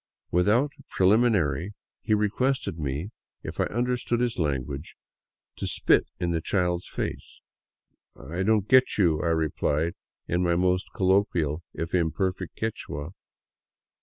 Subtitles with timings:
[0.31, 3.11] Without preliminary he requested me,
[3.43, 4.97] if I un derstood his language,
[5.57, 7.39] to spit in the child's face."
[8.33, 9.93] I don't get you," I replied,
[10.27, 13.11] in my most colloquial if imperfect Quichua.